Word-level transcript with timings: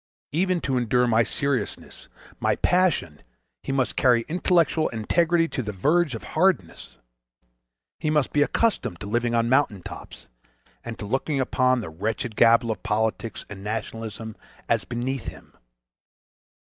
Even 0.31 0.59
to 0.61 0.79
endure 0.79 1.05
my 1.05 1.21
seriousness, 1.21 2.07
my 2.39 2.55
passion, 2.55 3.21
he 3.61 3.71
must 3.71 3.95
carry 3.95 4.21
intellectual 4.27 4.89
integrity 4.89 5.47
to 5.49 5.61
the 5.61 5.71
verge 5.71 6.15
of 6.15 6.23
hardness. 6.23 6.97
He 7.99 8.09
must 8.09 8.33
be 8.33 8.41
accustomed 8.41 8.99
to 9.01 9.05
living 9.05 9.35
on 9.35 9.47
mountain 9.47 9.83
tops—and 9.83 10.97
to 10.97 11.05
looking 11.05 11.39
upon 11.39 11.81
the 11.81 11.89
wretched 11.91 12.35
gabble 12.35 12.71
of 12.71 12.81
politics 12.81 13.45
and 13.47 13.63
nationalism 13.63 14.35
as 14.67 14.85
beneath 14.85 15.25
him. 15.27 15.55